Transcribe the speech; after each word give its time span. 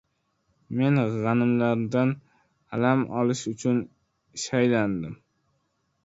Men 0.77 0.95
g‘animlarimdan 1.25 2.13
alam 2.77 3.03
olish 3.23 3.43
uchun 3.51 3.81
shaylandim. 4.45 5.13